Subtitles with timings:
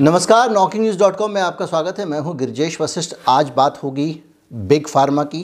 [0.00, 3.82] नमस्कार knocking news dot com में आपका स्वागत है। मैं हूँ गिरजेश वशिष्ठ। आज बात
[3.82, 4.08] होगी
[4.52, 5.40] बिग फार्मा की।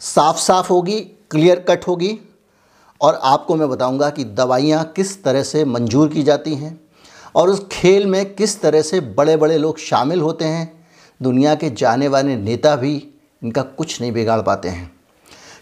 [0.00, 0.98] साफ़ साफ़ होगी
[1.30, 2.18] क्लियर कट होगी।
[3.00, 6.78] और आपको मैं बताऊँगा कि दवाइयाँ किस तरह से मंजूर की जाती हैं
[7.34, 10.86] और उस खेल में किस तरह से बड़े बड़े लोग शामिल होते हैं।
[11.20, 12.94] दुनिया के जाने वाले नेता भी
[13.42, 14.90] इनका कुछ नहीं बिगाड़ पाते हैं।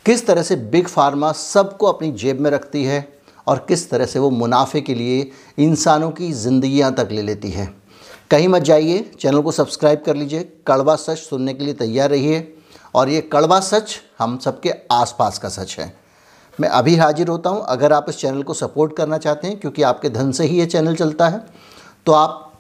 [0.07, 3.07] किस तरह से बिग फार्मा सबको अपनी जेब में रखती है
[3.47, 7.82] और किस तरह से वो मुनाफे के लिए इंसानों की ज़िंदगियाँ तक ले लेती है।
[8.33, 12.55] कहीं मत जाइए, चैनल को सब्सक्राइब कर लीजिए, कड़वा सच सुनने के लिए तैयार रहिए,
[12.95, 15.93] और ये कड़वा सच हम सबके आसपास का सच है।
[16.59, 19.83] मैं अभी हाजिर होता हूँ, अगर आप इस चैनल को सपोर्ट करना चाहते हैं, क्योंकि
[19.83, 21.45] आपके धन से ही ये चैनल चलता है
[22.07, 22.53] तो आप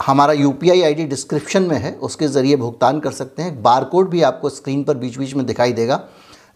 [0.00, 4.10] हमारा यू पी आई डिस्क्रिप्शन में है, उसके ज़रिए भुगतान कर सकते हैं। बार कोड
[4.10, 6.00] भी आपको स्क्रीन पर बीच बीच में दिखाई देगा,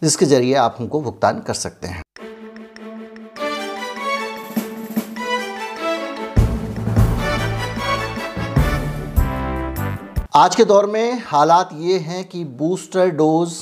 [0.01, 2.03] जिसके ज़रिए आप हमको भुगतान कर सकते हैं।
[10.33, 13.53] आज के दौर में हालात ये हैं कि बूस्टर डोज़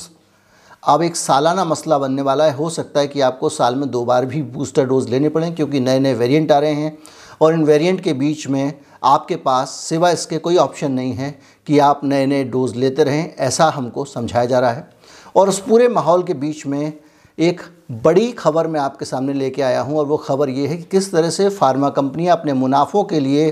[0.82, 4.04] अब एक सालाना मसला बनने वाला है। हो सकता है कि आपको साल में दो
[4.04, 6.98] बार भी बूस्टर डोज़ लेने पड़ें, क्योंकि नए नए वेरिएंट आ रहे हैं
[7.40, 8.72] और इन वेरिएंट के बीच में
[9.04, 11.30] आपके पास सिवा इसके कोई ऑप्शन नहीं है
[11.66, 14.88] कि आप नए नए डोज़ लेते रहें, ऐसा हमको समझाया जा रहा है।
[15.36, 16.92] और उस पूरे माहौल के बीच में
[17.38, 17.62] एक
[17.94, 21.10] बड़ी खबर मैं आपके सामने लेके आया हूँ, और वो खबर ये है कि किस
[21.12, 23.50] तरह से फार्मा कंपनियाँ अपने मुनाफों के लिए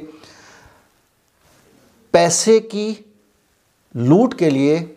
[2.16, 3.14] पैसे की
[3.96, 4.96] लूट के लिए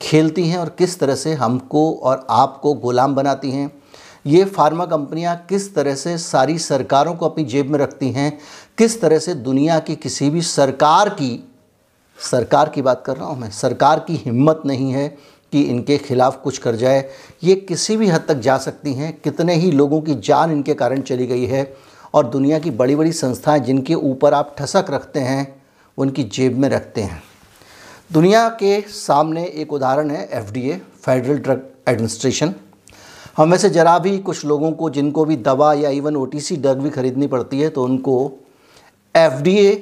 [0.00, 3.72] खेलती हैं और किस तरह से हमको और आपको गुलाम बनाती हैं।
[4.26, 8.38] ये फार्मा कंपनियाँ किस तरह से सारी सरकारों को अपनी जेब में रखती हैं,
[8.78, 11.48] किस तरह से दुनिया की किसी भी सरकार की
[12.18, 15.08] सरकार की बात कर रहा हूँ मैं, सरकार की हिम्मत नहीं है
[15.52, 17.08] कि इनके खिलाफ़ कुछ कर जाए।
[17.44, 21.00] ये किसी भी हद तक जा सकती हैं, कितने ही लोगों की जान इनके कारण
[21.00, 21.74] चली गई है
[22.14, 25.61] और दुनिया की बड़ी बड़ी संस्थाएँ जिनके ऊपर आप ठसक रखते हैं
[25.98, 27.22] उनकी जेब में रखते हैं।
[28.12, 32.54] दुनिया के सामने एक उदाहरण है एफडीए फेडरल ड्रग एडमिनिस्ट्रेशन
[33.36, 36.80] हम में से ज़रा भी कुछ लोगों को जिनको भी दवा या इवन ओटीसी ड्रग
[36.80, 38.16] भी खरीदनी पड़ती है तो उनको
[39.14, 39.72] एफडीए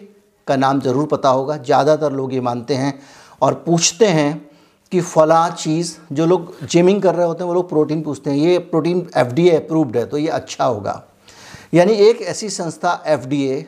[0.47, 2.93] का नाम ज़रूर पता होगा। ज़्यादातर लोग ये मानते हैं
[3.43, 4.50] और पूछते हैं
[4.93, 8.37] कि फ़ला चीज़ जो लोग जिमिंग कर रहे होते हैं, वो लोग प्रोटीन पूछते हैं।
[8.38, 11.03] ये प्रोटीन एफडीए अप्रूव्ड है तो ये अच्छा होगा।
[11.75, 13.65] यानी एक ऐसी संस्था एफडीए,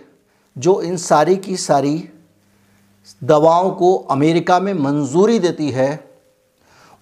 [0.56, 2.08] जो इन सारी की सारी
[3.22, 6.08] दवाओं को अमेरिका में मंजूरी देती है।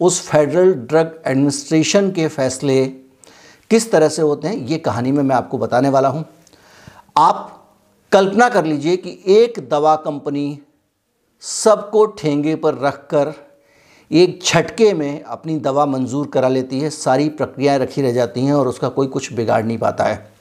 [0.01, 2.85] उस फेडरल ड्रग एडमिनिस्ट्रेशन के फैसले
[3.71, 6.25] किस तरह से होते हैं, ये कहानी में मैं आपको बताने वाला हूँ।
[7.19, 7.57] आप
[8.13, 10.59] कल्पना कर लीजिए कि एक दवा कंपनी
[11.43, 13.33] सबको ठेंगे पर रख कर
[14.11, 18.53] एक झटके में अपनी दवा मंजूर करा लेती है, सारी प्रक्रियाएँ रखी रह जाती हैं
[18.53, 20.33] और उसका कोई कुछ बिगाड़ नहीं पाता है।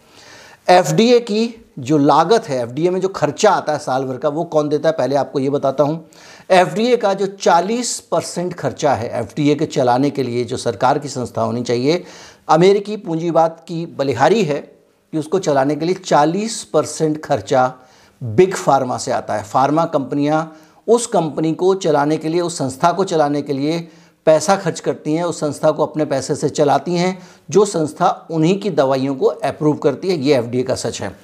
[0.70, 4.44] एफडीए की जो लागत है, एफडीए में जो खर्चा आता है साल भर का, वो
[4.44, 4.96] कौन देता है?
[4.98, 6.10] पहले आपको ये बताता हूँ।
[6.52, 11.08] एफडीए का जो 40 परसेंट खर्चा है, एफडीए के चलाने के लिए जो सरकार की
[11.08, 12.04] संस्था होनी चाहिए,
[12.50, 14.60] अमेरिकी पूंजीवाद की बलिहारी है
[15.14, 17.74] कि उसको चलाने के लिए 40 परसेंट खर्चा
[18.24, 20.58] बिग फार्मा से आता है। फार्मा कंपनियाँ
[20.88, 23.88] उस कंपनी को चलाने के लिए, उस संस्था को चलाने के लिए
[24.28, 27.18] पैसा खर्च करती हैं, उस संस्था को अपने पैसे से चलाती हैं,
[27.50, 31.16] जो संस्था उन्हीं की दवाइयों को अप्रूव करती है, ये एफडीए का सच है।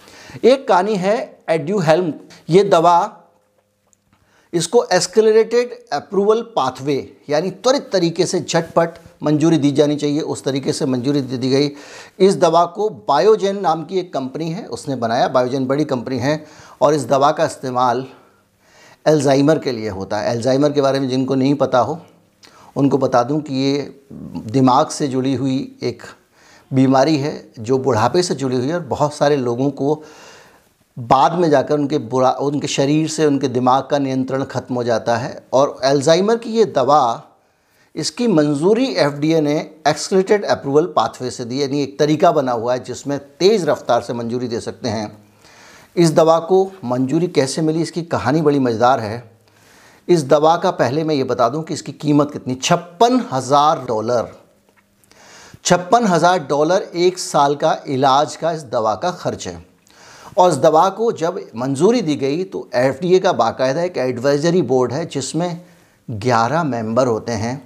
[0.44, 1.16] एक कहानी है
[1.50, 2.14] एड्यू हेल्म
[2.50, 3.22] ये दवा,
[4.54, 6.96] इसको एस्केलेटेड अप्रूवल पाथवे
[7.30, 11.50] यानी त्वरित तरीके से झटपट मंजूरी दी जानी चाहिए, उस तरीके से मंजूरी दे दी
[11.50, 11.72] गई।
[12.20, 16.44] इस दवा को बायोजेन नाम की एक कंपनी है, उसने बनाया बायोजेन बड़ी कंपनी है,
[16.82, 18.06] और इस दवा का इस्तेमाल
[19.06, 22.00] एल्जाइमर के लिए होता है। एल्जाइमर के बारे में जिनको नहीं पता हो
[22.76, 24.04] उनको बता दूँ कि ये
[24.52, 26.04] दिमाग से जुड़ी हुई एक
[26.72, 30.02] बीमारी है, जो बुढ़ापे से जुड़ी हुई है और बहुत सारे लोगों को
[30.98, 35.18] बाद में जाकर उनके बुरा, उनके शरीर से, उनके दिमाग का नियंत्रण ख़त्म हो जाता
[35.18, 37.32] है। और एल्जाइमर की ये दवा,
[37.96, 39.56] इसकी मंजूरी एफडीए ने
[39.88, 44.14] एक्सलेटेड अप्रूवल पाथवे से दी, यानी एक तरीका बना हुआ है जिसमें तेज़ रफ्तार से
[44.14, 45.12] मंजूरी दे सकते हैं।
[45.96, 49.24] इस दवा को मंजूरी कैसे मिली, इसकी कहानी बड़ी मज़ेदार है।
[50.08, 52.56] इस दवा का पहले मैं ये बता दूँ कि इसकी कीमत कितनी?
[52.56, 54.28] छप्पन हज़ार डॉलर।
[55.66, 59.66] छप्पन हज़ार डॉलर एक साल का इलाज का इस दवा का खर्च है।
[60.38, 64.94] और इस दवा को जब मंजूरी दी गई तो एफडीए का बाकायदा एक एडवाइज़री बोर्ड
[64.94, 65.62] है, जिसमें
[66.10, 67.62] 11 मेंबर होते हैं।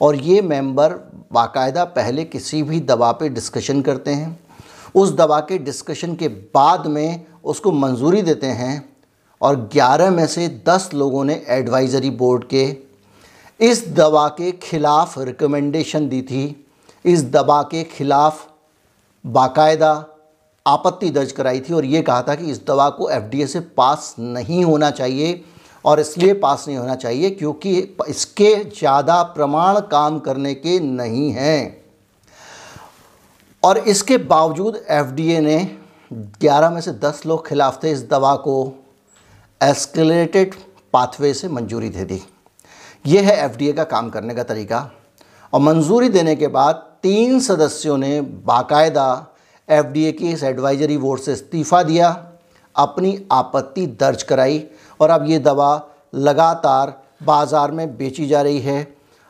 [0.00, 0.92] और ये मेंबर
[1.32, 4.38] बाकायदा पहले किसी भी दवा पे डिस्कशन करते हैं।
[4.94, 8.88] उस दवा के डिस्कशन के बाद में उसको मंजूरी देते हैं।
[9.40, 12.66] और 11 में से 10 लोगों ने एडवाइज़री बोर्ड के
[13.60, 16.64] इस दवा के ख़िलाफ़ रिकमेंडेशन दी थी।
[17.04, 18.46] इस दवा के ख़िलाफ़
[19.24, 19.92] बाकायदा
[20.66, 24.14] आपत्ति दर्ज कराई थी और ये कहा था कि इस दवा को एफडीए से पास
[24.18, 25.44] नहीं होना चाहिए
[25.84, 27.76] और इसलिए पास नहीं होना चाहिए क्योंकि
[28.08, 31.76] इसके ज़्यादा प्रमाण काम करने के नहीं हैं।
[33.62, 35.58] और इसके बावजूद एफडीए ने
[36.42, 38.77] 11 में से 10 लोग खिलाफ थे इस दवा को।
[39.60, 40.54] एस्केलेटेड
[40.92, 42.20] पाथवे से मंजूरी दे दी।
[43.06, 44.78] ये है एफडीए का काम करने का तरीका।
[45.52, 49.34] और मंजूरी देने के बाद तीन सदस्यों ने बाकायदा
[49.68, 52.10] एफडीए की इस एडवाइजरी बोर्ड से इस्तीफ़ा दिया,
[52.76, 54.62] अपनी आपत्ति दर्ज कराई
[55.00, 55.70] और अब ये दवा
[56.16, 58.86] लगातार बाज़ार में बेची जा रही है।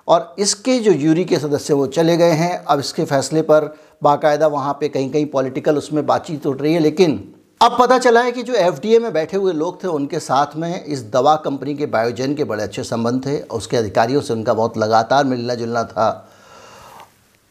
[0.08, 4.46] और इसके जो यूरी के सदस्य वो चले गए हैं, अब इसके फैसले पर बाकायदा
[4.46, 8.32] वहाँ पे कहीं कहीं पॉलिटिकल उसमें बातचीत उठ रही है, लेकिन अब पता चला है
[8.32, 11.86] कि जो एफडीए में बैठे हुए लोग थे, उनके साथ में इस दवा कंपनी के
[11.86, 16.30] बायोजन के बड़े अच्छे संबंध थे। उसके अधिकारियों से उनका बहुत लगातार मिलना जुलना था।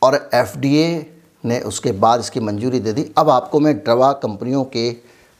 [0.02, 1.14] और एफडीए
[1.46, 4.92] ने उसके बाद इसकी मंजूरी दे दी। अब आपको मैं दवा कंपनियों के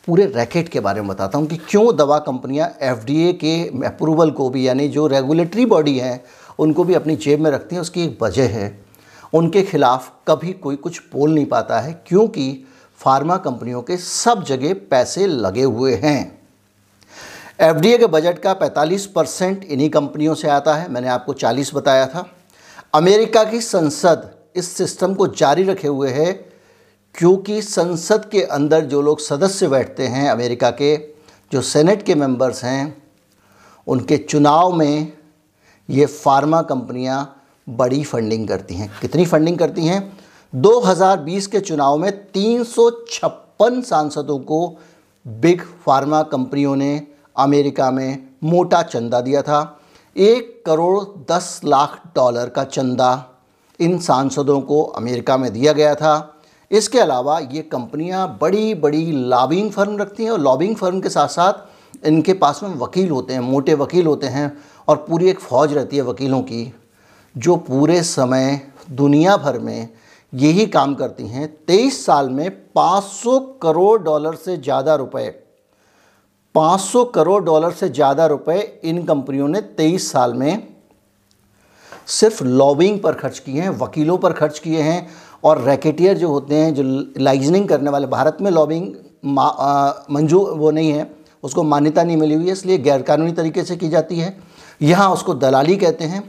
[0.08, 4.50] पूरे रैकेट के बारे में बताता हूँ कि क्यों दवा कंपनियाँ एफ़ के अप्रूवल को
[4.50, 6.24] भी, यानी जो रेगुलेटरी बॉडी हैं,
[6.60, 8.80] उनको भी अपनी जेब में रखती हैं। उसकी एक वजह है,
[9.34, 12.66] उनके खिलाफ कभी कोई कुछ बोल नहीं पाता है, क्योंकि
[12.98, 16.40] फार्मा कंपनियों के सब जगह पैसे लगे हुए हैं।
[17.62, 22.08] एफडीए के बजट का 45 परसेंट इन्हीं कंपनियों से आता है, मैंने आपको 40 बताया
[22.08, 22.30] था।
[22.94, 26.34] अमेरिका की संसद इस सिस्टम को जारी रखे हुए है,
[27.16, 30.98] क्योंकि संसद के अंदर जो लोग सदस्य बैठते हैं अमेरिका के,
[31.52, 33.04] जो सेनेट के मेंबर्स हैं,
[33.88, 35.14] उनके चुनाव में
[35.90, 40.18] ये फार्मा कंपनियाँ बड़ी फंडिंग करती हैं। कितनी फंडिंग करती हैं?
[40.54, 44.68] 2020 के चुनाव में तीन सौ छप्पन सांसदों को
[45.26, 49.60] बिग फार्मा कंपनियों ने अमेरिका में मोटा चंदा दिया था।
[50.16, 53.26] एक करोड़ दस लाख डॉलर का चंदा
[53.80, 56.34] इन सांसदों को अमेरिका में दिया गया था।
[56.72, 61.28] इसके अलावा ये कंपनियाँ बड़ी बड़ी लॉबिंग फर्म रखती हैं और लॉबिंग फर्म के साथ
[61.28, 64.58] साथ इनके पास में वकील होते हैं, मोटे वकील होते हैं
[64.88, 66.74] और पूरी एक फ़ौज रहती है वकीलों की,
[67.36, 68.60] जो पूरे समय
[68.92, 69.90] दुनिया भर में
[70.34, 75.28] यही काम करती हैं। तेईस साल में 500 करोड़ डॉलर से ज़्यादा रुपए।
[76.56, 80.68] 500 करोड़ डॉलर से ज़्यादा रुपए इन कंपनियों ने तेईस साल में
[82.10, 85.08] सिर्फ़ लॉबिंग पर खर्च किए हैं, वकीलों पर खर्च किए हैं
[85.44, 86.84] और रैकेटियर जो होते हैं, जो
[87.20, 88.88] लाइजनिंग करने वाले, भारत में लॉबिंग
[90.12, 91.10] मंजू वो नहीं है,
[91.44, 94.38] उसको मान्यता नहीं मिली हुई है, इसलिए गैरकानूनी तरीके से की जाती है।
[94.82, 96.24] यहाँ उसको दलाली कहते हैं,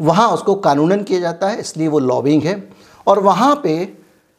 [0.00, 2.54] वहाँ उसको कानूनन किया जाता है, इसलिए वो लॉबिंग है।
[3.08, 3.76] और वहाँ पे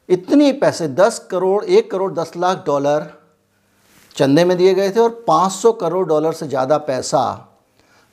[0.09, 3.07] इतने पैसे, दस करोड़, एक करोड़, दस लाख डॉलर
[4.15, 7.21] चंदे में दिए गए थे और 500 करोड़ डॉलर से ज़्यादा पैसा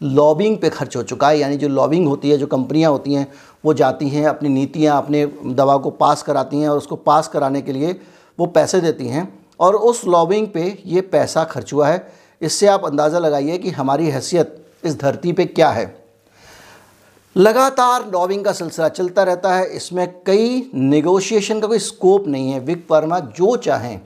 [0.00, 3.26] लॉबिंग पे खर्च हो चुका है। यानी जो लॉबिंग होती है, जो कंपनियाँ होती हैं,
[3.64, 5.25] वो जाती हैं, अपनी नीतियाँ, अपने
[5.55, 8.00] दवा को पास कराती हैं और उसको पास कराने के लिए
[8.38, 9.29] वो पैसे देती हैं
[9.61, 12.06] और उस लॉबिंग पे ये पैसा खर्च हुआ है।
[12.43, 15.87] इससे आप अंदाज़ा लगाइए कि हमारी हैसियत इस धरती पे क्या है।
[17.37, 22.61] लगातार लॉबिंग का सिलसिला चलता रहता है। इसमें कई नेगोशिएशन का कोई स्कोप नहीं है।
[22.61, 24.00] विग वर्मा जो चाहें,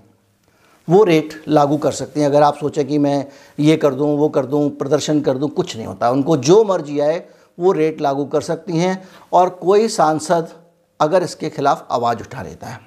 [0.89, 3.27] वो रेट लागू कर सकती हैं। अगर आप सोचें कि मैं
[3.61, 7.01] ये कर दूँ, वो कर दूँ, प्रदर्शन कर दूँ, कुछ नहीं होता। उनको जो मर्ज़ी
[7.01, 7.25] आए,
[7.59, 10.49] वो रेट लागू कर सकती हैं। और कोई सांसद
[11.01, 12.81] अगर इसके खिलाफ आवाज़ उठा लेता है।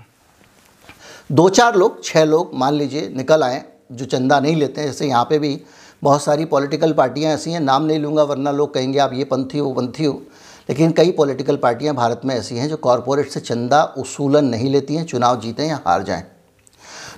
[1.31, 5.07] दो चार लोग छः लोग, मान लीजिए, निकल आए, जो चंदा नहीं लेते हैं, जैसे
[5.07, 5.61] यहाँ पे भी
[6.03, 9.57] बहुत सारी पॉलिटिकल पार्टियाँ ऐसी हैं, नाम नहीं लूँगा वरना लोग कहेंगे, आप ये पंथी
[9.57, 10.21] हो पंथी हो।
[10.69, 14.95] लेकिन कई पॉलिटिकल पार्टियाँ भारत में ऐसी हैं जो कॉरपोरेट से चंदा उसूलन नहीं लेती
[14.95, 16.23] हैं, चुनाव जीतें या हार जाएँ।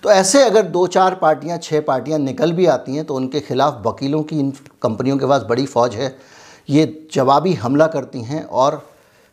[0.03, 3.81] तो ऐसे अगर दो चार पार्टियाँ छः पार्टियाँ निकल भी आती हैं तो उनके खिलाफ
[3.85, 4.51] वकीलों की इन
[4.81, 6.15] कंपनियों के पास बड़ी फ़ौज है।
[6.69, 8.83] ये जवाबी हमला करती हैं और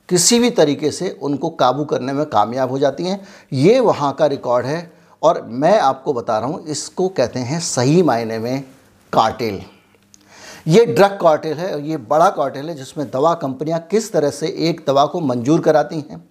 [0.08, 3.20] किसी भी तरीके से उनको काबू करने में कामयाब हो जाती हैं।
[3.52, 4.90] ये वहाँ का रिकॉर्ड है
[5.22, 8.64] और मैं आपको बता रहा हूँ, इसको कहते हैं सही मायने में
[9.12, 9.60] कार्टेल।
[10.66, 14.46] ये ड्रग कार्टेल है और ये बड़ा कार्टेल है जिसमें दवा कंपनियाँ किस तरह से
[14.68, 16.22] एक दवा को मंजूर कराती हैं,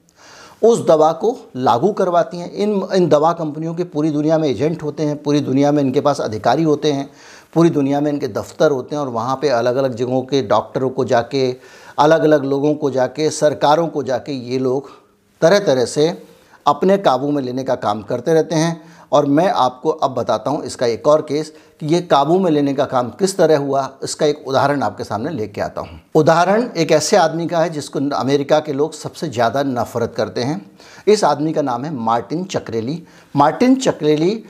[0.61, 4.83] उस दवा को लागू करवाती हैं। इन इन दवा कंपनियों के पूरी दुनिया में एजेंट
[4.83, 7.09] होते हैं, पूरी दुनिया में इनके पास अधिकारी होते हैं,
[7.53, 10.89] पूरी दुनिया में इनके दफ्तर होते हैं और वहाँ पे अलग अलग जगहों के डॉक्टरों
[10.89, 11.55] को जाके
[11.97, 14.89] अलग अलग लोगों को जाके, सरकारों को जाके ये लोग
[15.41, 16.07] तरह तरह से
[16.65, 20.63] अपने काबू में लेने का काम करते रहते हैं। और मैं आपको अब बताता हूँ
[20.65, 24.25] इसका एक और केस कि ये काबू में लेने का काम किस तरह हुआ, इसका
[24.25, 28.59] एक उदाहरण आपके सामने लेके आता हूँ। उदाहरण, एक ऐसे आदमी का है जिसको अमेरिका
[28.59, 30.59] के लोग सबसे ज़्यादा नफ़रत करते हैं।
[31.07, 33.01] इस आदमी का नाम है मार्टिन चक्रेली।
[33.35, 34.43] मार्टिन चक्रेली,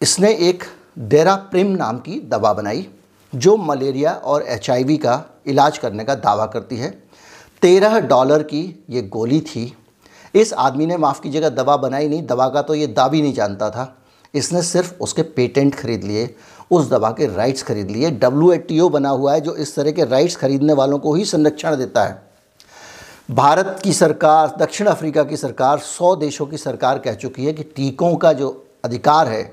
[0.00, 0.64] इसने एक
[1.00, 2.86] डेरा प्रेम नाम की दवा बनाई,
[3.32, 6.90] जो मलेरिया और एचआईवी का इलाज करने का दावा करती है।
[7.62, 9.72] तेरह डॉलर की ये गोली थी
[10.34, 13.70] इस आदमी ने माफ़ कीजिएगा, दवा बनाई नहीं, दवा का तो ये दावी नहीं जानता
[13.70, 13.96] था।
[14.34, 16.34] इसने सिर्फ़ उसके पेटेंट खरीद लिए,
[16.70, 20.36] उस दवा के राइट्स खरीद लिए। डब्ल्यू बना हुआ है जो इस तरह के राइट्स
[20.36, 22.22] खरीदने वालों को ही संरक्षण देता है।
[23.30, 27.62] भारत की सरकार, दक्षिण अफ्रीका की सरकार, सौ देशों की सरकार कह चुकी है कि
[27.66, 28.48] टीकों का जो
[28.84, 29.52] अधिकार है,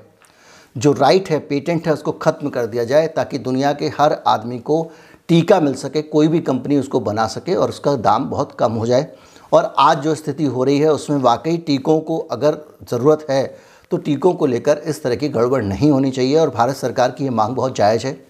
[0.76, 4.58] जो राइट है, पेटेंट है, उसको ख़त्म कर दिया जाए ताकि दुनिया के हर आदमी
[4.58, 4.90] को
[5.28, 8.86] टीका मिल सके, कोई भी कंपनी उसको बना सके और उसका दाम बहुत कम हो
[8.86, 9.06] जाए।
[9.52, 12.58] और आज जो स्थिति हो रही है, उसमें वाकई टीकों को अगर
[12.90, 13.56] ज़रूरत है
[13.90, 17.24] तो टीकों को लेकर इस तरह की गड़बड़ नहीं होनी चाहिए और भारत सरकार की
[17.24, 18.20] ये मांग बहुत जायज़ है।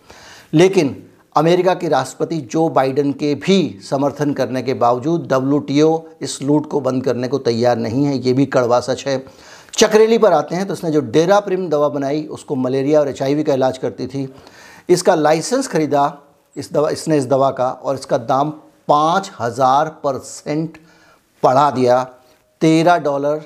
[0.55, 0.97] लेकिन
[1.37, 6.81] अमेरिका के राष्ट्रपति जो बाइडन के भी समर्थन करने के बावजूद डब्ल्यूटीओ इस लूट को
[6.81, 9.23] बंद करने को तैयार नहीं है, ये भी कड़वा सच है।
[9.75, 13.43] चक्रेली पर आते हैं तो उसने जो डेरा प्रिम दवा बनाई, उसको मलेरिया और एचआईवी
[13.43, 14.29] का इलाज करती थी।
[14.89, 16.19] इसका लाइसेंस खरीदा,
[16.57, 18.51] इस दवा, इसने इस दवा का और इसका दाम
[18.89, 20.79] पाँच हज़ार परसेंट
[21.43, 22.03] बढ़ा दिया।
[22.63, 23.41] तेरह डॉलर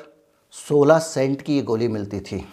[0.55, 2.45] सोलह सेंट की ये गोली मिलती थी।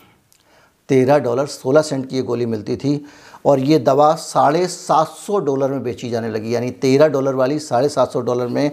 [0.89, 3.05] तेरह डॉलर सोलह सेंट की ये गोली मिलती थी
[3.45, 7.59] और ये दवा साढ़े सात सौ डॉलर में बेची जाने लगी। यानी तेरह डॉलर वाली
[7.59, 8.71] साढ़े सात सौ डॉलर में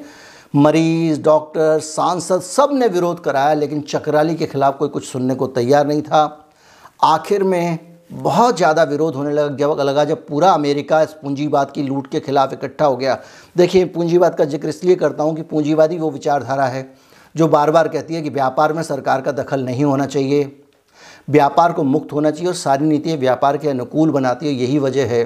[0.57, 5.87] मरीज़, डॉक्टर, सांसद सबने विरोध कराया, लेकिन चक्राली के ख़िलाफ़ कोई कुछ सुनने को तैयार
[5.87, 6.51] नहीं था।
[7.05, 11.83] आखिर में बहुत ज़्यादा विरोध होने लगा जब लगा जब पूरा अमेरिका इस पूंजीवाद की
[11.83, 13.19] लूट के खिलाफ इकट्ठा हो गया।
[13.57, 16.89] देखिए, पूंजीवाद का ज़िक्र इसलिए करता हूँ कि पूंजीवादी वो विचारधारा है,
[17.35, 20.53] जो बार बार कहती है कि व्यापार में सरकार का दखल नहीं होना चाहिए।
[21.31, 25.07] व्यापार को मुक्त होना चाहिए और सारी नीतियाँ व्यापार के अनुकूल बनाती है, यही वजह
[25.07, 25.25] है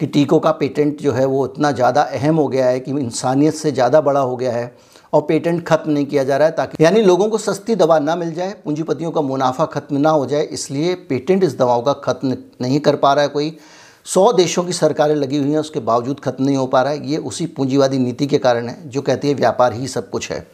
[0.00, 3.54] कि टीकों का पेटेंट जो है वो इतना ज़्यादा अहम हो गया है कि इंसानियत
[3.54, 4.66] से ज़्यादा बड़ा हो गया है।
[5.14, 8.16] और पेटेंट खत्म नहीं किया जा रहा है ताकि यानी लोगों को सस्ती दवा ना
[8.16, 12.36] मिल जाए, पूंजीपतियों का मुनाफा खत्म ना हो जाए, इसलिए पेटेंट इस दवाओं का खत्म
[12.60, 13.56] नहीं कर पा रहा है कोई।
[14.04, 17.06] सौ देशों की सरकारें लगी हुई हैं, उसके बावजूद खत्म नहीं हो पा रहा है।
[17.06, 20.46] ये उसी पूंजीवादी नीति के कारण है, जो कहती है व्यापार ही सब कुछ है।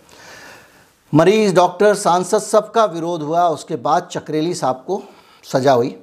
[1.15, 5.03] मरीज़, डॉक्टर, सांसद, सबका विरोध हुआ, उसके बाद चक्रेली साहब को
[5.45, 5.97] सजा हुई।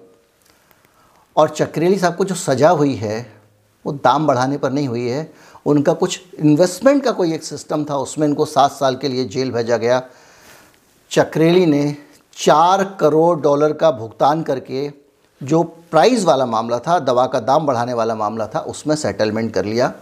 [1.36, 3.34] और चक्रेली साहब को जो सजा हुई है,
[3.86, 5.34] वो दाम बढ़ाने पर नहीं हुई है।
[5.68, 9.52] उनका कुछ इन्वेस्टमेंट का कोई एक सिस्टम था, उसमें इनको सात साल के लिए जेल
[9.52, 10.02] भेजा गया।
[11.12, 11.96] चक्रेली ने
[12.38, 14.92] चार करोड़ डॉलर का भुगतान करके
[15.42, 19.66] जो प्राइस वाला मामला था, दवा का दाम बढ़ाने वाला मामला था, उसमें सेटलमेंट कर
[19.66, 19.94] लिया।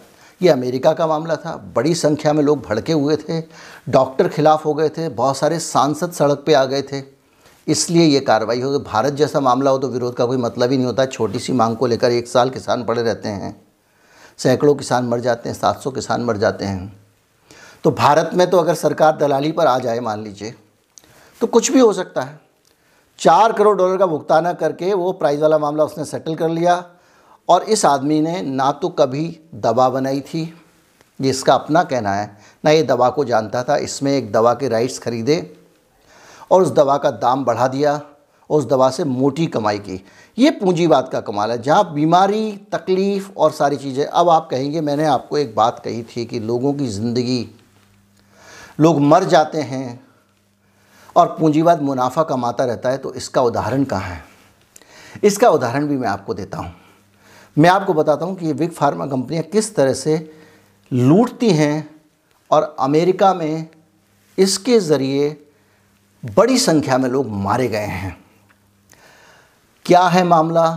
[0.42, 3.42] ये अमेरिका का मामला था। बड़ी संख्या में लोग भड़के हुए थे
[3.90, 7.04] डॉक्टर खिलाफ हो गए थे, बहुत सारे सांसद सड़क पे आ गए थे।
[7.68, 10.78] इसलिए ये कार्रवाई हो गई। भारत जैसा मामला हो तो विरोध का कोई मतलब ही
[10.78, 13.65] नहीं होता। छोटी सी मांग को लेकर एक साल किसान पड़े रहते हैं।
[14.40, 17.02] सैकड़ों किसान मर जाते हैं, सात सौ किसान मर जाते हैं।
[17.84, 20.56] तो भारत में तो अगर सरकार दलाली पर आ जाए, मान लीजिए
[21.42, 22.40] तो कुछ भी हो सकता है।
[23.20, 26.84] चार करोड़ डॉलर का भुगतान करके वो प्राइज़ वाला मामला उसने सेटल कर लिया
[27.50, 30.42] और इस आदमी ने ना तो कभी दवा बनाई थी।
[31.20, 34.68] ये इसका अपना कहना है, ना ये दवा को जानता था, इसमें एक दवा के
[34.68, 35.56] राइट्स खरीदे
[36.52, 38.00] और उस दवा का दाम बढ़ा दिया।
[38.50, 40.04] उस दवा से मोटी कमाई की।
[40.38, 45.06] ये पूंजीवाद का कमाल है, जहाँ बीमारी, तकलीफ़ और सारी चीज़ें, अब आप कहेंगे, मैंने
[45.06, 47.48] आपको एक बात कही थी कि लोगों की ज़िंदगी,
[48.80, 50.00] लोग मर जाते हैं
[51.16, 54.24] और पूंजीवाद मुनाफा कमाता रहता है तो इसका उदाहरण कहाँ है?
[55.24, 56.74] इसका उदाहरण भी मैं आपको देता हूँ।
[57.58, 60.18] मैं आपको बताता हूँ कि ये बिग फार्मा कंपनियाँ किस तरह से
[60.92, 61.90] लूटती हैं
[62.52, 63.68] और अमेरिका में
[64.38, 65.36] इसके ज़रिए
[66.24, 68.16] बड़ी संख्या में लोग मारे गए हैं।
[69.86, 70.70] क्या है मामला?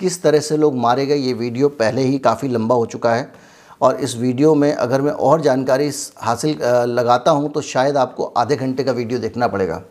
[0.00, 1.16] किस तरह से लोग मारे गए?
[1.16, 3.32] ये वीडियो पहले ही काफ़ी लंबा हो चुका है
[3.80, 8.56] और इस वीडियो में अगर मैं और जानकारी हासिल लगाता हूँ तो शायद आपको आधे
[8.56, 9.82] घंटे का वीडियो देखना पड़ेगा।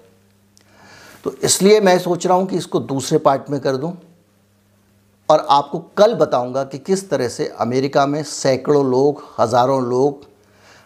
[1.24, 3.94] तो इसलिए मैं सोच रहा हूँ कि इसको दूसरे पार्ट में कर दूँ
[5.30, 10.28] और आपको कल बताऊँगा कि किस तरह से अमेरिका में सैकड़ों लोग, हज़ारों लोग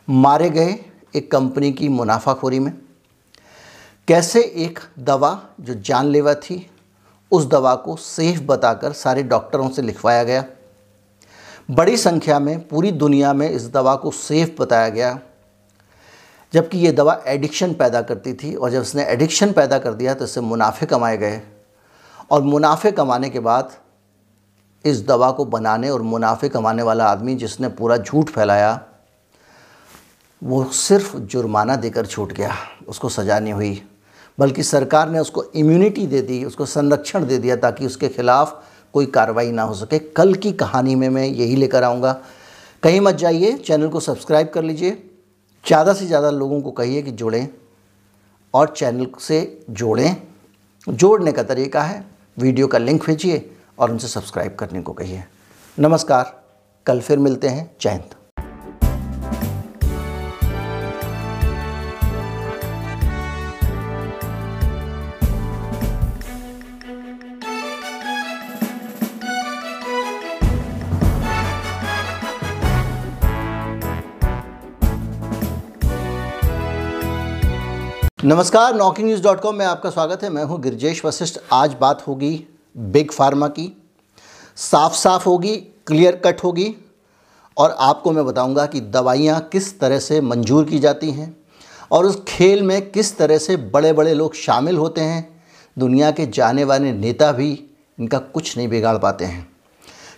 [0.08, 0.78] मारे गए
[1.16, 2.72] एक कंपनी की मुनाफाखोरी में।
[4.08, 6.66] कैसे एक दवा जो जानलेवा थी
[7.32, 10.44] उस दवा को सेफ़ बताकर सारे डॉक्टरों से लिखवाया गया।
[11.72, 15.20] बड़ी संख्या में, पूरी दुनिया में इस दवा को सेफ़ बताया गया।
[16.54, 20.26] जबकि ये दवा एडिक्शन पैदा करती थी और जब उसने एडिक्शन पैदा कर दिया तो
[20.26, 21.42] इससे मुनाफे कमाए गए।
[22.32, 23.72] और मुनाफे कमाने के बाद
[24.86, 28.80] इस दवा को बनाने और मुनाफे कमाने वाला आदमी जिसने पूरा झूठ फैलाया,
[30.42, 32.56] वो सिर्फ़ जुर्माना देकर छूट गया।
[32.88, 33.82] उसको सजा नहीं हुई।
[34.38, 38.54] बल्कि सरकार ने उसको इम्यूनिटी दे दी, उसको संरक्षण दे दिया ताकि उसके ख़िलाफ़
[38.94, 42.12] कोई कार्रवाई ना हो सके। कल की कहानी में मैं यही लेकर आऊँगा।
[42.84, 44.92] कहीं मत जाइए, चैनल को सब्सक्राइब कर लीजिए।
[45.66, 47.48] ज़्यादा से ज़्यादा लोगों को कहिए कि जुड़ें
[48.54, 50.16] और चैनल से जोड़ें।
[50.88, 52.04] जोड़ने का तरीका है,
[52.38, 53.50] वीडियो का लिंक भेजिए
[53.80, 55.24] और उनसे सब्सक्राइब करने को कहिए।
[55.78, 56.36] नमस्कार,
[56.86, 58.25] कल फिर मिलते हैं। जय हिंद।
[78.26, 82.02] नमस्कार, नॉकिंग न्यूज़ डॉट कॉम में आपका स्वागत है। मैं हूँ गिरजेश वशिष्ठ। आज बात
[82.08, 82.32] होगी
[82.76, 83.66] बिग फार्मा की।
[84.58, 85.56] साफ़ साफ़ होगी,
[85.88, 86.76] क्लियर कट होगी
[87.58, 91.36] और आपको मैं बताऊँगा कि दवाइयाँ किस तरह से मंजूर की जाती हैं
[91.92, 95.28] और उस खेल में किस तरह से बड़े बड़े लोग शामिल होते हैं।
[95.78, 97.52] दुनिया के जाने वाले नेता भी
[97.98, 99.48] इनका कुछ नहीं बिगाड़ पाते हैं।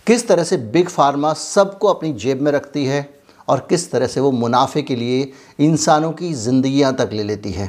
[0.06, 3.08] किस तरह से बिग फार्मा सबको अपनी जेब में रखती है
[3.48, 7.68] और किस तरह से वो मुनाफे के लिए इंसानों की ज़िंदगियाँ तक ले लेती है।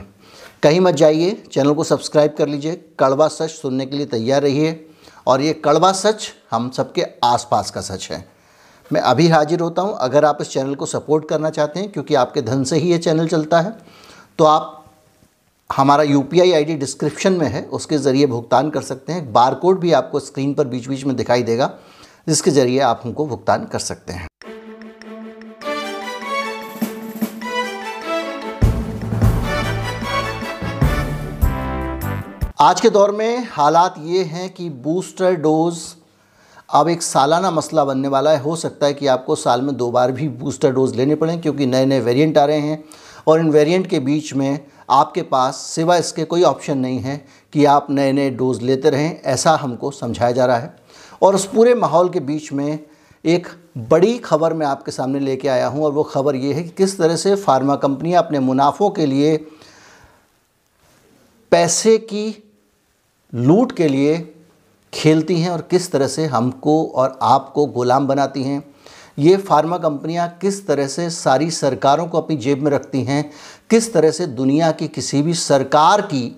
[0.64, 4.86] कहीं मत जाइए, चैनल को सब्सक्राइब कर लीजिए, कड़वा सच सुनने के लिए तैयार रहिए,
[5.28, 8.24] और ये कड़वा सच हम सबके आसपास का सच है।
[8.92, 12.16] मैं अभी हाजिर होता हूँ, अगर आप इस चैनल को सपोर्ट करना चाहते हैं, क्योंकि
[12.16, 13.78] आपके धन से ही ये चैनल चलता है
[14.40, 14.76] तो आप
[15.70, 19.80] हमारा यू पी आई डिस्क्रिप्शन में है, उसके ज़रिए भुगतान कर सकते हैं। बार कोड
[19.80, 21.72] भी आपको स्क्रीन पर बीच बीच में दिखाई देगा,
[22.28, 24.28] जिसके ज़रिए आप हमको भुगतान कर सकते हैं।
[32.60, 35.80] आज के दौर में हालात ये हैं कि बूस्टर डोज़
[36.70, 39.90] अब एक सालाना मसला बनने वाला है। हो सकता है कि आपको साल में दो
[39.92, 42.84] बार भी बूस्टर डोज़ लेने पड़ें, क्योंकि नए नए वेरिएंट आ रहे हैं
[43.28, 47.16] और इन वेरिएंट के बीच में आपके पास सिवा इसके कोई ऑप्शन नहीं है
[47.54, 50.76] कि आप नए नए डोज़ लेते रहें, ऐसा हमको समझाया जा रहा है।
[51.22, 52.80] और उस पूरे माहौल के बीच में
[53.26, 53.48] एक
[53.90, 56.98] बड़ी खबर मैं आपके सामने लेके आया हूँ, और वो खबर ये है कि किस
[56.98, 59.36] तरह से फार्मा कंपनियाँ अपने मुनाफों के लिए
[61.52, 62.49] पैसे की
[63.34, 64.18] लूट के लिए
[64.94, 68.64] खेलती हैं और किस तरह से हमको और आपको गुलाम बनाती हैं।
[69.20, 73.30] ये फार्मा कंपनियाँ किस तरह से सारी सरकारों को अपनी जेब में रखती हैं,
[73.70, 76.36] किस तरह से दुनिया की किसी भी सरकार की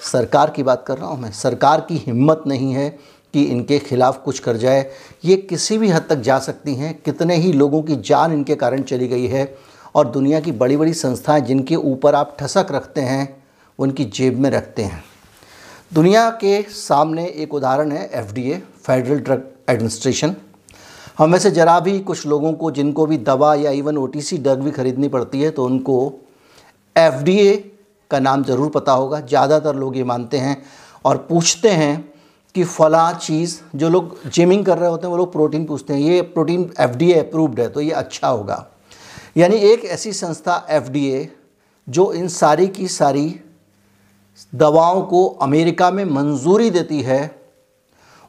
[0.00, 2.88] सरकार की बात कर रहा हूँ मैं, सरकार की हिम्मत नहीं है
[3.34, 4.90] कि इनके खिलाफ़ कुछ कर जाए।
[5.24, 8.82] ये किसी भी हद तक जा सकती हैं, कितने ही लोगों की जान इनके कारण
[8.82, 9.56] चली गई है
[9.94, 13.44] और दुनिया की बड़ी बड़ी संस्थाएँ जिनके ऊपर आप ठसक रखते हैं,
[13.78, 15.02] उनकी जेब में रखते हैं।
[15.92, 20.34] दुनिया के सामने एक उदाहरण है एफडीए फेडरल ड्रग एडमिनिस्ट्रेशन
[21.18, 24.60] हम में से ज़रा भी कुछ लोगों को जिनको भी दवा या इवन ओटीसी ड्रग
[24.62, 25.96] भी ख़रीदनी पड़ती है तो उनको
[26.96, 27.56] एफडीए
[28.10, 30.56] का नाम ज़रूर पता होगा। ज़्यादातर लोग ये मानते हैं
[31.04, 32.12] और पूछते हैं
[32.54, 36.00] कि फ़ला चीज़, जो लोग जिमिंग कर रहे होते हैं, वो लोग प्रोटीन पूछते हैं,
[36.00, 38.64] ये प्रोटीन एफ़ अप्रूव्ड है तो ये अच्छा होगा।
[39.36, 41.28] यानी एक ऐसी संस्था एफडीए,
[41.88, 43.28] जो इन सारी की सारी
[44.52, 47.20] दवाओं को अमेरिका में मंजूरी देती है।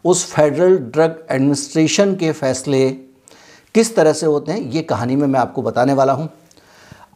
[0.05, 2.89] उस फेडरल ड्रग एडमिनिस्ट्रेशन के फैसले
[3.75, 6.29] किस तरह से होते हैं, ये कहानी में मैं आपको बताने वाला हूँ।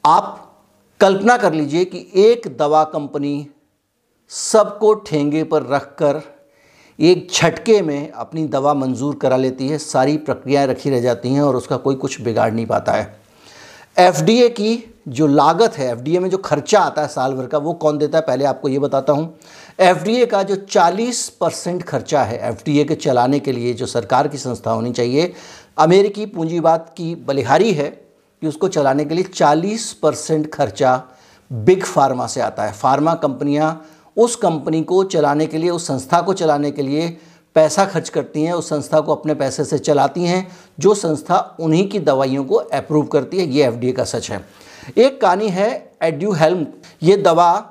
[0.05, 0.39] आप
[0.99, 3.47] कल्पना कर लीजिए कि एक दवा कंपनी
[4.29, 6.21] सबको ठेंगे पर रख कर
[6.99, 11.41] एक झटके में अपनी दवा मंजूर करा लेती है, सारी प्रक्रियाएँ रखी रह जाती हैं
[11.41, 13.22] और उसका कोई कुछ बिगाड़ नहीं पाता है।
[13.97, 17.73] एफडीए की जो लागत है, एफडीए में जो खर्चा आता है साल भर का, वो
[17.73, 18.23] कौन देता है?
[18.27, 19.35] पहले आपको ये बताता हूँ।
[19.79, 24.37] एफडीए का जो 40 परसेंट खर्चा है, एफडीए के चलाने के लिए जो सरकार की
[24.37, 25.33] संस्था होनी चाहिए,
[25.77, 27.89] अमेरिकी पूंजीवाद की बलिहारी है
[28.41, 31.01] कि उसको चलाने के लिए 40 परसेंट खर्चा
[31.51, 33.85] बिग फार्मा से आता है। फार्मा कंपनियाँ
[34.17, 37.17] उस कंपनी को चलाने के लिए, उस संस्था को चलाने के लिए
[37.55, 40.47] पैसा खर्च करती हैं, उस संस्था को अपने पैसे से चलाती हैं,
[40.79, 44.45] जो संस्था उन्हीं की दवाइयों को अप्रूव करती है, ये एफडीए का सच है।
[44.97, 45.69] एक कहानी है
[46.03, 46.65] एड्यू हेल्म
[47.03, 47.69] ये दवा,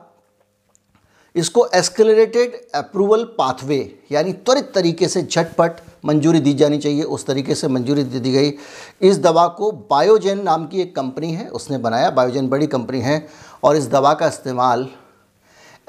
[1.35, 3.79] इसको एस्केलेटेड अप्रूवल पाथवे
[4.13, 8.33] यानी त्वरित तरीके से झटपट मंजूरी दी जानी चाहिए, उस तरीके से मंजूरी दे दी
[8.33, 8.53] गई।
[9.01, 13.27] इस दवा को बायोजेन नाम की एक कंपनी है, उसने बनाया बायोजेन बड़ी कंपनी है,
[13.65, 14.89] और इस दवा का इस्तेमाल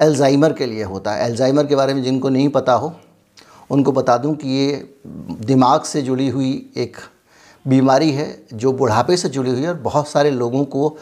[0.00, 2.92] एल्जाइमर के लिए होता है। एल्जाइमर के बारे में जिनको नहीं पता हो
[3.74, 4.96] उनको बता दूँ कि ये
[5.46, 6.96] दिमाग से जुड़ी हुई एक
[7.64, 10.96] बीमारी है, जो बुढ़ापे से जुड़ी हुई है और बहुत सारे लोगों को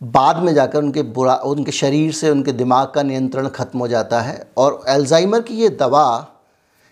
[0.00, 4.20] बाद में जाकर उनके बुरा, उनके शरीर से, उनके दिमाग का नियंत्रण ख़त्म हो जाता
[4.20, 6.30] है। और एल्जाइमर की ये दवा,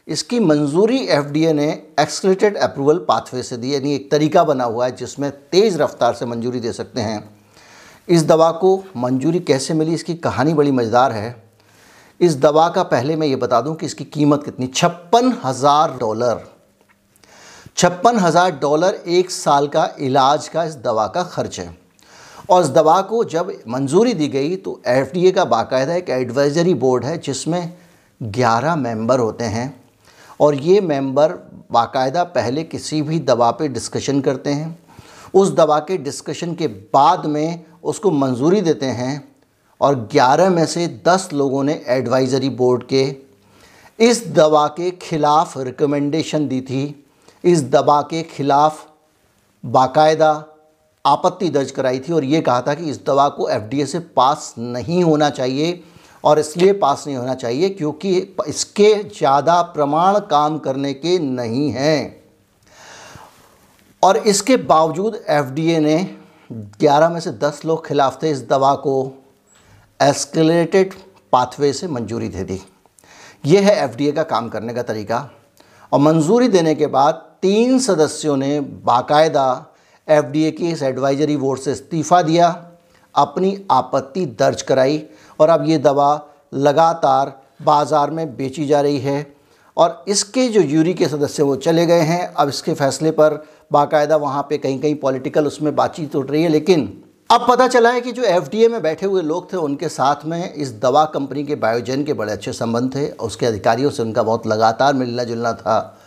[0.09, 4.97] इसकी मंजूरी एफडीए ने एक्सलेटेड अप्रूवल पाथवे से दी यानी एक तरीका बना हुआ है
[4.97, 7.23] जिसमें तेज़ रफ्तार से मंजूरी दे सकते हैं।
[8.09, 11.42] इस दवा को मंजूरी कैसे मिली, इसकी कहानी बड़ी मज़ेदार है।
[12.23, 14.67] इस दवा का पहले मैं ये बता दूँ कि इसकी कीमत कितनी?
[14.67, 16.45] छप्पन हज़ार डॉलर।
[17.77, 21.77] छप्पन हज़ार डॉलर एक साल का इलाज का इस दवा का खर्च है।
[22.51, 27.05] और इस दवा को जब मंजूरी दी गई तो एफडीए का बाकायदा एक एडवाइज़री बोर्ड
[27.05, 27.73] है जिसमें
[28.21, 29.67] 11 मेंबर होते हैं।
[30.41, 31.33] और ये मेंबर
[31.73, 34.79] बाकायदा पहले किसी भी दवा पे डिस्कशन करते हैं।
[35.35, 39.13] उस दवा के डिस्कशन के बाद में उसको मंजूरी देते हैं।
[39.83, 43.05] और 11 में से 10 लोगों ने एडवाइज़री बोर्ड के
[43.99, 46.85] इस दवा के ख़िलाफ़ रिकमेंडेशन दी थी।
[47.45, 48.81] इस दवा के ख़िलाफ़
[49.65, 50.33] बाकायदा
[51.05, 54.55] आपत्ति दर्ज कराई थी और ये कहा था कि इस दवा को एफडीए से पास
[54.59, 55.83] नहीं होना चाहिए
[56.25, 58.17] और इसलिए पास नहीं होना चाहिए क्योंकि
[58.49, 62.23] इसके ज़्यादा प्रमाण काम करने के नहीं हैं।
[64.03, 65.97] और इसके बावजूद एफडीए ने
[66.81, 68.95] 11 में से 10 लोग खिलाफ थे इस दवा को।
[70.03, 70.95] एस्केलेटेड
[71.33, 72.61] पाथवे से मंजूरी दे दी।
[73.45, 75.29] ये है एफडीए का काम करने का तरीका।
[75.93, 79.45] और मंजूरी देने के बाद तीन सदस्यों ने बाकायदा
[80.09, 82.49] एफडीए की इस एडवाइजरी बोर्ड से इस्तीफ़ा दिया,
[83.15, 85.03] अपनी आपत्ति दर्ज कराई
[85.41, 86.11] और अब ये दवा
[86.55, 89.35] लगातार बाज़ार में बेची जा रही है।
[89.77, 94.17] और इसके जो यूरी के सदस्य वो चले गए हैं, अब इसके फैसले पर बाकायदा
[94.19, 97.02] वहाँ पे कहीं कहीं पॉलिटिकल उसमें बातचीत उठ रही है, लेकिन
[97.33, 100.55] अब पता चला है कि जो एफडीए में बैठे हुए लोग थे, उनके साथ में
[100.55, 104.47] इस दवा कंपनी के बायोजन के बड़े अच्छे संबंध थे। उसके अधिकारियों से उनका बहुत
[104.47, 105.99] लगातार मिलना जुलना था।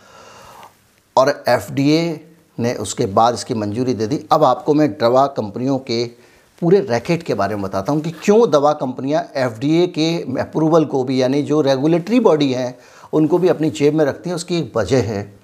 [1.16, 6.04] और एफडीए ने उसके बाद इसकी मंजूरी दे दी। अब आपको मैं दवा कंपनियों के
[6.62, 11.04] पूरे रैकेट के बारे में बताता हूँ कि क्यों दवा कंपनियाँ एफ़ के अप्रूवल को
[11.04, 12.78] भी, यानी जो रेगुलेटरी बॉडी हैं,
[13.12, 15.38] उनको भी अपनी जेब में रखती हैं। उसकी एक वजह है,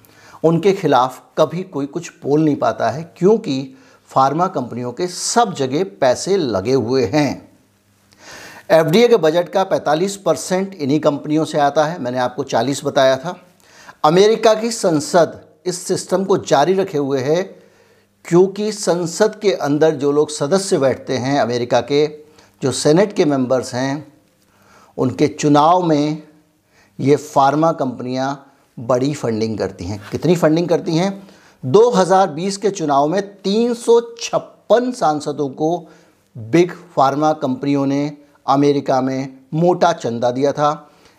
[0.45, 3.75] उनके खिलाफ कभी कोई कुछ बोल नहीं पाता है, क्योंकि
[4.13, 7.49] फार्मा कंपनियों के सब जगह पैसे लगे हुए हैं।
[8.71, 13.17] एफडीए के बजट का 45 परसेंट इन्हीं कंपनियों से आता है। मैंने आपको 40 बताया
[13.17, 13.41] था।
[14.05, 17.43] अमेरिका की संसद इस सिस्टम को जारी रखे हुए है,
[18.25, 22.07] क्योंकि संसद के अंदर जो लोग सदस्य बैठते हैं अमेरिका के,
[22.63, 24.13] जो सेनेट के मेंबर्स हैं,
[24.97, 26.23] उनके चुनाव में
[27.01, 31.32] ये फार्मा कंपनियाँ बड़ी फंडिंग करती हैं। कितनी फंडिंग करती हैं?
[31.65, 35.89] 2020 के चुनाव में तीन सौ छप्पन सांसदों को
[36.37, 40.71] बिग फार्मा कंपनियों ने अमेरिका में मोटा चंदा दिया था।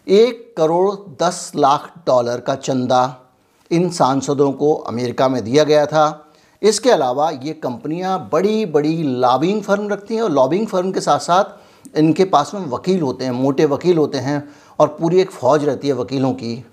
[0.08, 0.92] एक करोड़
[1.24, 3.20] दस लाख डॉलर का चंदा
[3.72, 9.62] इन सांसदों को अमेरिका में दिया गया था। इसके अलावा ये कंपनियाँ बड़ी बड़ी लॉबिंग
[9.62, 13.32] फर्म रखती हैं और लॉबिंग फर्म के साथ साथ इनके पास में वकील होते हैं,
[13.32, 14.44] मोटे वकील होते हैं
[14.80, 16.66] और पूरी एक फ़ौज रहती है वकीलों की,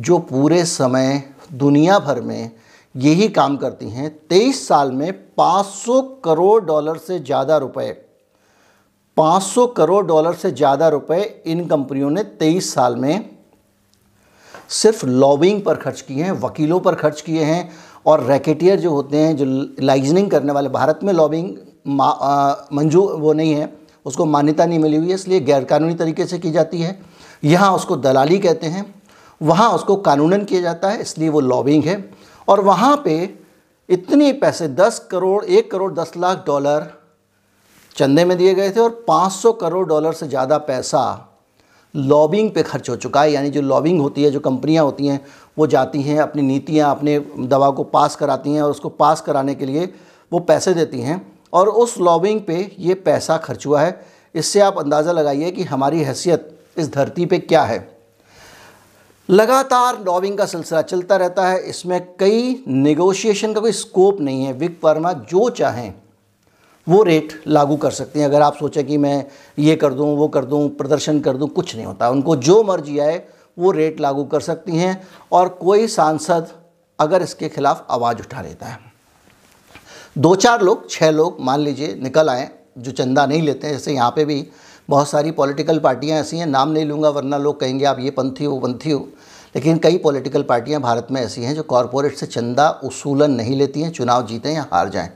[0.00, 1.22] जो पूरे समय
[1.52, 2.50] दुनिया भर में
[2.94, 7.90] यही काम करती हैं। तेईस साल में 500 करोड़ डॉलर से ज़्यादा रुपए।
[9.16, 13.30] 500 करोड़ डॉलर से ज़्यादा रुपए इन कंपनियों ने तेईस साल में
[14.70, 17.70] सिर्फ़ लॉबिंग पर खर्च किए हैं, वकीलों पर खर्च किए हैं
[18.06, 19.44] और रैकेटियर जो होते हैं, जो
[19.80, 23.72] लाइजनिंग करने वाले, भारत में लॉबिंग मंजू वो नहीं है,
[24.06, 26.98] उसको मान्यता नहीं मिली हुई है, इसलिए गैरकानूनी तरीके से की जाती है।
[27.44, 28.94] यहाँ उसको दलाली कहते हैं,
[29.40, 31.96] वहाँ उसको कानूनन किया जाता है, इसलिए वो लॉबिंग है।
[32.48, 33.38] और वहाँ पे
[33.88, 36.92] इतने पैसे 10 करोड़, एक करोड़ 10 लाख डॉलर
[37.96, 41.30] चंदे में दिए गए थे और 500 करोड़ डॉलर से ज़्यादा पैसा
[41.94, 45.20] लॉबिंग पे खर्च हो चुका है। यानी जो लॉबिंग होती है, जो कंपनियाँ होती हैं,
[45.58, 49.54] वो जाती हैं, अपनी नीतियाँ, अपने दवा को पास कराती हैं और उसको पास कराने
[49.54, 49.92] के लिए
[50.32, 54.78] वो पैसे देती हैं। और उस लॉबिंग पे ये पैसा खर्च हुआ है। इससे आप
[54.78, 57.93] अंदाज़ा लगाइए कि हमारी हैसियत इस धरती पे क्या है।
[59.30, 64.52] लगातार लॉबिंग का सिलसिला चलता रहता है। इसमें कई नेगोशिएशन का कोई स्कोप नहीं है।
[64.52, 65.94] विक वर्मा जो चाहें,
[66.88, 69.26] वो रेट लागू कर सकती हैं। अगर आप सोचें कि मैं
[69.58, 72.98] ये कर दूँ, वो कर दूँ, प्रदर्शन कर दूँ, कुछ नहीं होता। उनको जो मर्ज़ी
[72.98, 76.48] आए, वो रेट लागू कर सकती हैं। और कोई सांसद
[76.98, 78.78] अगर इसके खिलाफ आवाज़ उठा लेता है।
[80.18, 83.92] दो चार लोग छः लोग, मान लीजिए, निकल आएँ, जो चंदा नहीं लेते हैं, जैसे
[83.92, 84.48] यहाँ पे भी
[84.88, 88.44] बहुत सारी पॉलिटिकल पार्टियाँ ऐसी हैं, नाम नहीं लूँगा वरना लोग कहेंगे, आप ये पंथी
[88.44, 89.08] हो पंथी हो।
[89.54, 93.82] लेकिन कई पॉलिटिकल पार्टियाँ भारत में ऐसी हैं जो कॉरपोरेट से चंदा उसूलन नहीं लेती
[93.82, 95.10] हैं, चुनाव जीतें या हार जाएँ।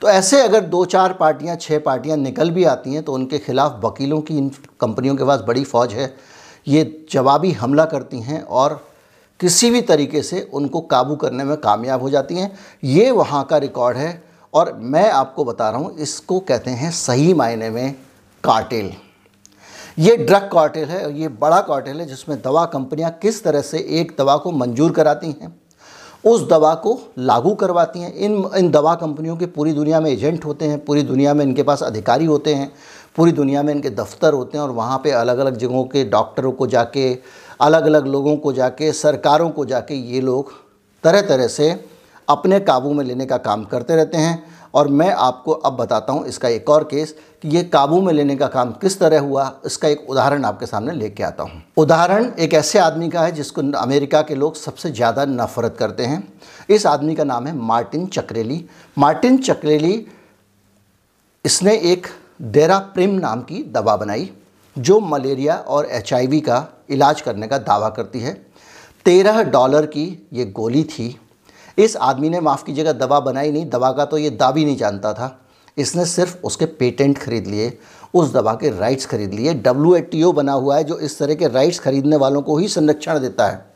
[0.00, 3.80] तो ऐसे अगर दो चार पार्टियाँ छः पार्टियाँ निकल भी आती हैं तो उनके खिलाफ
[3.84, 6.14] वकीलों की, इन कंपनियों के पास बड़ी फ़ौज है।
[6.66, 8.80] ये जवाबी हमला करती हैं और
[9.40, 12.50] किसी भी तरीके से उनको काबू करने में कामयाब हो जाती हैं।
[12.84, 17.34] ये वहाँ का रिकॉर्ड है और मैं आपको बता रहा हूँ, इसको कहते हैं सही
[17.34, 17.94] मायने में
[18.48, 18.90] कार्टेल।
[19.98, 24.14] ये ड्रग कार्टेल है ये बड़ा कार्टेल है जिसमें दवा कंपनियाँ किस तरह से एक
[24.18, 25.54] दवा को मंजूर कराती हैं,
[26.24, 30.44] उस दवा को लागू करवाती हैं। इन इन दवा कंपनियों के पूरी दुनिया में एजेंट
[30.44, 32.72] होते हैं, पूरी दुनिया में इनके पास अधिकारी होते हैं,
[33.16, 36.52] पूरी दुनिया में इनके दफ्तर होते हैं और वहाँ पे अलग अलग जगहों के डॉक्टरों
[36.52, 37.12] को जाके
[37.60, 40.52] अलग अलग लोगों को जाके, सरकारों को जाके ये लोग
[41.04, 41.70] तरह तरह से
[42.28, 46.26] अपने काबू में लेने का काम करते रहते हैं। और मैं आपको अब बताता हूँ
[46.26, 49.88] इसका एक और केस कि ये काबू में लेने का काम किस तरह हुआ, इसका
[49.88, 54.22] एक उदाहरण आपके सामने लेके आता हूँ। उदाहरण, एक ऐसे आदमी का है जिसको अमेरिका
[54.22, 56.22] के लोग सबसे ज़्यादा नफ़रत करते हैं।
[56.70, 58.64] इस आदमी का नाम है मार्टिन चक्रेली।
[58.96, 60.06] मार्टिन चक्रेली,
[61.44, 62.06] इसने एक
[62.42, 64.30] डेरा प्रेम नाम की दवा बनाई,
[64.76, 68.32] जो मलेरिया और एचआईवी का इलाज करने का दावा करती है।
[69.06, 71.08] तेरह डॉलर की ये गोली थी।
[71.78, 74.76] इस आदमी ने माफ़ कीजिएगा, दवा बनाई नहीं, दवा का तो ये दा भी नहीं
[74.76, 75.38] जानता था।
[75.76, 77.78] इसने सिर्फ़ उसके पेटेंट खरीद लिए,
[78.14, 81.78] उस दवा के राइट्स खरीद लिए। डब्ल्यू बना हुआ है जो इस तरह के राइट्स
[81.78, 83.66] खरीदने वालों को ही संरक्षण देता है।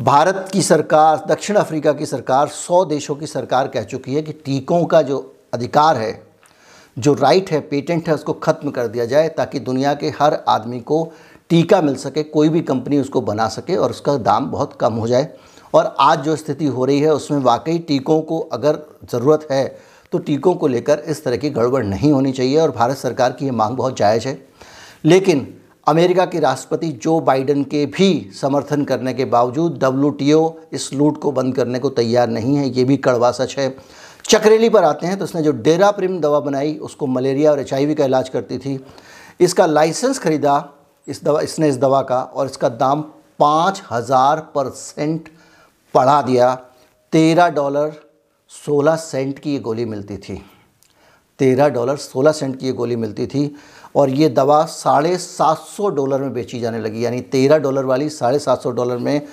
[0.00, 4.32] भारत की सरकार, दक्षिण अफ्रीका की सरकार, सौ देशों की सरकार कह चुकी है कि
[4.34, 5.18] टीकों का जो
[5.54, 6.22] अधिकार है,
[6.96, 10.80] जो राइट है, पेटेंट है, उसको ख़त्म कर दिया जाए ताकि दुनिया के हर आदमी
[10.80, 11.12] को
[11.50, 15.08] टीका मिल सके, कोई भी कंपनी उसको बना सके और उसका दाम बहुत कम हो
[15.08, 15.28] जाए।
[15.74, 18.78] और आज जो स्थिति हो रही है, उसमें वाकई टीकों को अगर
[19.10, 19.66] ज़रूरत है
[20.12, 23.44] तो टीकों को लेकर इस तरह की गड़बड़ नहीं होनी चाहिए और भारत सरकार की
[23.44, 24.38] ये मांग बहुत जायज़ है।
[25.04, 25.46] लेकिन
[25.86, 31.32] अमेरिका के राष्ट्रपति जो बाइडन के भी समर्थन करने के बावजूद डब्ल्यूटीओ इस लूट को
[31.32, 33.68] बंद करने को तैयार नहीं है, ये भी कड़वा सच है।
[34.24, 37.94] चक्रेली पर आते हैं तो उसने जो डेरा प्रिम दवा बनाई, उसको मलेरिया और एचआईवी
[37.94, 38.78] का इलाज करती थी।
[39.40, 40.68] इसका लाइसेंस खरीदा,
[41.08, 43.02] इस दवा, इसने इस दवा का, और इसका दाम
[43.38, 45.28] पाँच हज़ार परसेंट
[45.94, 46.54] बढ़ा दिया,
[47.12, 47.92] तेरह डॉलर
[48.50, 50.42] सोलह सेंट की ये गोली मिलती थी।
[51.38, 53.54] तेरह डॉलर सोलह सेंट की ये गोली मिलती थी
[53.96, 58.08] और ये दवा साढ़े सात सौ डॉलर में बेची जाने लगी। यानी तेरह डॉलर वाली
[58.08, 59.26] साढ़े सात सौ डॉलर में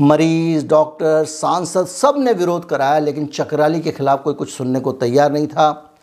[0.00, 5.32] मरीज़, डॉक्टर, सांसद सबने विरोध कराया, लेकिन चक्राली के खिलाफ कोई कुछ सुनने को तैयार
[5.32, 5.96] नहीं था।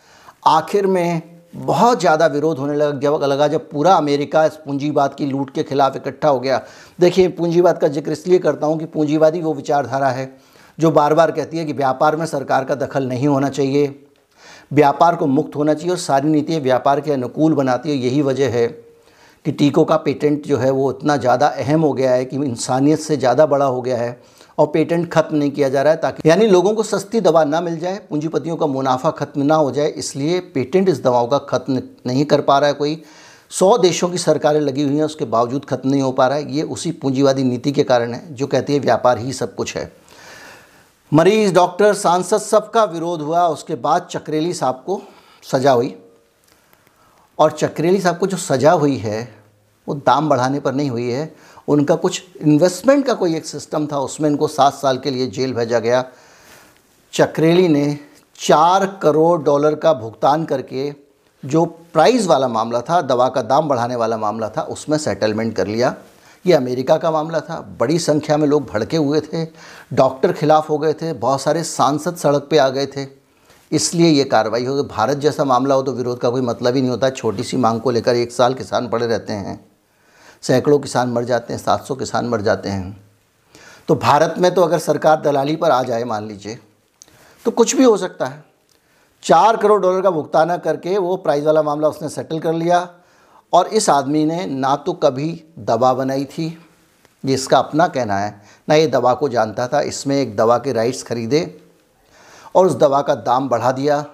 [0.46, 5.26] आखिर में बहुत ज़्यादा विरोध होने लगा जब लगा जब पूरा अमेरिका इस पूंजीवाद की
[5.26, 6.60] लूट के खिलाफ इकट्ठा हो गया।
[7.00, 10.32] देखिए, पूंजीवाद का ज़िक्र इसलिए करता हूँ कि पूंजीवादी वो विचारधारा है
[10.78, 13.94] जो बार बार कहती है कि व्यापार में सरकार का दखल नहीं होना चाहिए।
[14.72, 18.50] व्यापार को मुक्त होना चाहिए और सारी नीतियाँ व्यापार के अनुकूल बनाती है, यही वजह
[18.50, 18.66] है
[19.44, 23.00] कि टीकों का पेटेंट जो है वो इतना ज़्यादा अहम हो गया है कि इंसानियत
[23.00, 24.20] से ज़्यादा बड़ा हो गया है।
[24.58, 27.60] और पेटेंट ख़त्म नहीं किया जा रहा है ताकि, यानी लोगों को सस्ती दवा ना
[27.60, 31.82] मिल जाए, पूंजीपतियों का मुनाफा ख़त्म ना हो जाए, इसलिए पेटेंट इस दवाओं का ख़त्म
[32.06, 33.02] नहीं कर पा रहा है कोई।
[33.50, 36.52] सौ देशों की सरकारें लगी हुई हैं, उसके बावजूद ख़त्म नहीं हो पा रहा है,
[36.52, 39.92] ये उसी पूंजीवादी नीति के कारण है, जो कहती है व्यापार ही सब कुछ है।
[41.12, 45.00] मरीज़, डॉक्टर, सांसद सबका विरोध हुआ, उसके बाद चक्रेली साहब को
[45.44, 45.94] सजा हुई।
[47.38, 49.28] और चक्रेली साहब को जो सज़ा हुई है,
[49.86, 51.34] वो दाम बढ़ाने पर नहीं हुई है
[51.68, 55.54] उनका कुछ इन्वेस्टमेंट का कोई एक सिस्टम था, उसमें इनको सात साल के लिए जेल
[55.54, 56.04] भेजा गया।
[57.12, 57.98] चक्रेली ने
[58.38, 60.92] चार करोड़ डॉलर का भुगतान करके
[61.42, 65.66] जो प्राइस वाला मामला था, दवा का दाम बढ़ाने वाला मामला था, उसमें सेटलमेंट कर
[65.66, 65.94] लिया।
[66.44, 69.44] ये अमेरिका का मामला था। बड़ी संख्या में लोग भड़के हुए थे
[69.92, 73.06] डॉक्टर खिलाफ हो गए थे, बहुत सारे सांसद सड़क पे आ गए थे।
[73.72, 76.90] इसलिए ये कार्रवाई होगी भारत जैसा मामला हो तो विरोध का कोई मतलब ही नहीं
[76.90, 79.64] होता। छोटी सी मांग को लेकर एक साल किसान पड़े रहते हैं।
[80.44, 83.04] सैकड़ों किसान मर जाते हैं, सात सौ किसान मर जाते हैं।
[83.88, 86.58] तो भारत में तो अगर सरकार दलाली पर आ जाए, मान लीजिए
[87.44, 88.44] तो कुछ भी हो सकता है।
[89.22, 92.88] चार करोड़ डॉलर का भुगतान करके वो प्राइज़ वाला मामला उसने सेटल कर लिया
[93.52, 96.46] और इस आदमी ने ना तो कभी दवा बनाई थी।
[97.24, 100.72] ये इसका अपना कहना है, ना ये दवा को जानता था, इसमें एक दवा के
[100.72, 101.60] राइट्स खरीदे
[102.54, 104.04] और उस दवा का दाम बढ़ा दिया।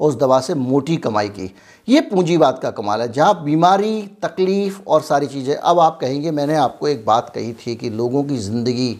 [0.00, 1.50] उस दवा से मोटी कमाई की।
[1.88, 6.54] ये पूंजीवाद का कमाल है। जहाँ बीमारी, तकलीफ़ और सारी चीज़ें, अब आप कहेंगे, मैंने
[6.56, 8.96] आपको एक बात कही थी कि लोगों की ज़िंदगी,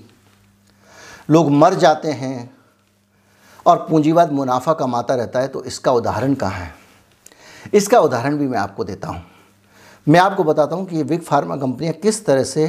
[1.31, 2.51] लोग मर जाते हैं
[3.67, 6.75] और पूंजीवाद मुनाफा कमाता रहता है तो इसका उदाहरण कहाँ है?
[7.75, 9.23] इसका उदाहरण भी मैं आपको देता हूँ।
[10.07, 12.67] मैं आपको बताता हूँ कि ये बिग फार्मा कंपनियाँ किस तरह से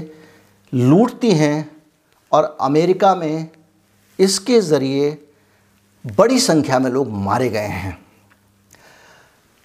[0.74, 1.70] लूटती हैं
[2.32, 3.50] और अमेरिका में
[4.20, 5.18] इसके ज़रिए
[6.06, 7.98] बड़ी संख्या में लोग मारे गए हैं।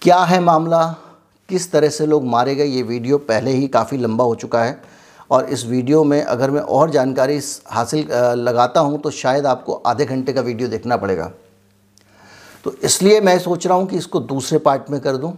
[0.07, 0.85] क्या है मामला?
[1.49, 2.65] किस तरह से लोग मारे गए?
[2.65, 4.81] ये वीडियो पहले ही काफ़ी लंबा हो चुका है।
[5.31, 10.05] और इस वीडियो में अगर मैं और जानकारी हासिल लगाता हूँ तो शायद आपको आधे
[10.05, 11.31] घंटे का वीडियो देखना पड़ेगा।
[12.65, 15.33] तो इसलिए मैं सोच रहा हूँ कि इसको दूसरे पार्ट में कर दूँ।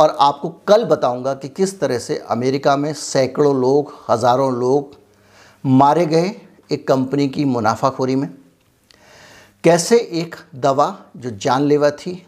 [0.00, 4.96] और आपको कल बताऊँगा कि किस तरह से अमेरिका में सैकड़ों लोग, हज़ारों लोग
[5.64, 6.34] मारे गए
[6.70, 8.28] एक कंपनी की मुनाफाखोरी में।
[9.64, 12.22] कैसे एक दवा जो जानलेवा थी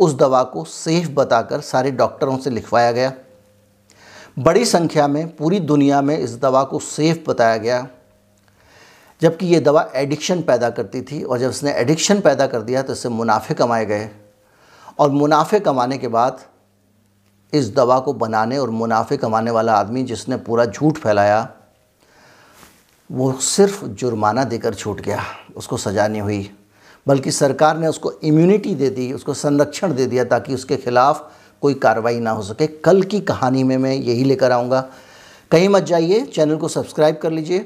[0.00, 3.12] उस दवा को सेफ़ बताकर सारे डॉक्टरों से लिखवाया गया।
[4.38, 7.86] बड़ी संख्या में, पूरी दुनिया में इस दवा को सेफ़ बताया गया।
[9.20, 12.92] जबकि ये दवा एडिक्शन पैदा करती थी और जब उसने एडिक्शन पैदा कर दिया तो
[12.92, 14.10] इससे मुनाफे कमाए गए।
[14.98, 16.40] और मुनाफे कमाने के बाद
[17.52, 21.48] इस दवा को बनाने और मुनाफे कमाने वाला आदमी जिसने पूरा झूठ फैलाया,
[23.10, 25.22] वो सिर्फ़ जुर्माना देकर छूट गया।
[25.56, 26.50] उसको सजा नहीं हुई।
[27.08, 31.22] बल्कि सरकार ने उसको इम्यूनिटी दे दी, उसको संरक्षण दे दिया ताकि उसके खिलाफ़
[31.62, 34.80] कोई कार्रवाई ना हो सके। कल की कहानी में मैं यही लेकर आऊँगा।
[35.50, 37.58] कहीं मत जाइए, चैनल को सब्सक्राइब कर लीजिए।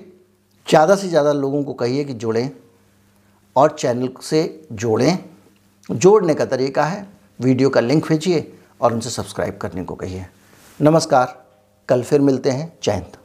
[0.67, 2.51] ज़्यादा से ज़्यादा लोगों को कहिए कि जुड़ें
[3.57, 5.19] और चैनल से जोड़ें।
[5.89, 7.07] जोड़ने का तरीका है।
[7.41, 10.27] वीडियो का लिंक भेजिए और उनसे सब्सक्राइब करने को कहिए।
[10.81, 11.37] नमस्कार,
[11.89, 13.17] कल फिर मिलते हैं। जय हिंद।